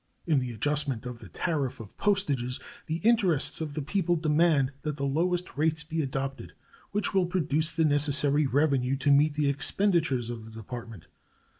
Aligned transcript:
In 0.25 0.39
the 0.39 0.51
adjustment 0.51 1.05
of 1.05 1.19
the 1.19 1.29
tariff 1.29 1.79
of 1.79 1.95
postages 1.95 2.59
the 2.87 2.95
interests 3.03 3.61
of 3.61 3.75
the 3.75 3.83
people 3.83 4.15
demand 4.15 4.71
that 4.81 4.97
the 4.97 5.05
lowest 5.05 5.55
rates 5.57 5.83
be 5.83 6.01
adopted 6.01 6.53
which 6.89 7.13
will 7.13 7.27
produce 7.27 7.75
the 7.75 7.85
necessary 7.85 8.47
revenue 8.47 8.95
to 8.95 9.11
meet 9.11 9.35
the 9.35 9.47
expenditures 9.47 10.31
of 10.31 10.43
the 10.45 10.49
Department. 10.51 11.05